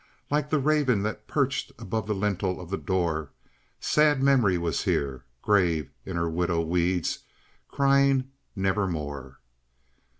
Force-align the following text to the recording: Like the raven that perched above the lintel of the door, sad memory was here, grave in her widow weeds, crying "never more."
Like 0.31 0.49
the 0.49 0.57
raven 0.57 1.03
that 1.03 1.27
perched 1.27 1.73
above 1.77 2.07
the 2.07 2.15
lintel 2.15 2.59
of 2.59 2.71
the 2.71 2.77
door, 2.79 3.29
sad 3.79 4.19
memory 4.23 4.57
was 4.57 4.81
here, 4.85 5.25
grave 5.43 5.91
in 6.07 6.15
her 6.15 6.27
widow 6.27 6.61
weeds, 6.61 7.19
crying 7.69 8.31
"never 8.55 8.87
more." 8.87 9.37